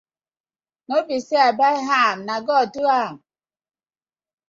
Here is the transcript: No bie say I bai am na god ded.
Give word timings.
No 0.87 0.95
bie 1.07 1.19
say 1.27 1.41
I 1.47 1.51
bai 1.59 1.75
am 2.03 2.17
na 2.27 2.35
god 2.47 2.67
ded. 2.73 3.11